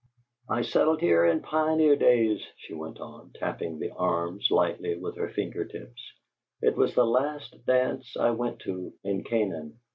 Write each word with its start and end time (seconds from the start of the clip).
"I 0.49 0.63
settled 0.63 0.99
here 0.99 1.25
in 1.25 1.41
pioneer 1.41 1.95
days," 1.95 2.41
she 2.57 2.73
went 2.73 2.99
on, 2.99 3.33
tapping 3.35 3.77
the 3.77 3.91
arms 3.93 4.47
lightly 4.49 4.97
with 4.97 5.15
her 5.17 5.29
finger 5.29 5.63
tips. 5.63 6.01
"It 6.59 6.75
was 6.75 6.95
the 6.95 7.05
last 7.05 7.63
dance 7.67 8.17
I 8.17 8.31
went 8.31 8.61
to 8.61 8.93
in 9.03 9.23
Canaan." 9.23 9.77